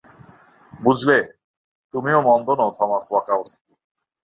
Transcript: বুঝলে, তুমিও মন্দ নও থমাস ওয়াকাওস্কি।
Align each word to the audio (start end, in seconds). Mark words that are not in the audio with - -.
বুঝলে, 0.73 1.17
তুমিও 1.93 2.19
মন্দ 2.27 2.47
নও 2.59 2.69
থমাস 2.77 3.05
ওয়াকাওস্কি। 3.11 3.71